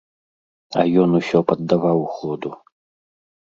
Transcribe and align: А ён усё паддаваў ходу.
А 0.79 0.85
ён 1.01 1.09
усё 1.19 1.37
паддаваў 1.51 2.01
ходу. 2.15 2.49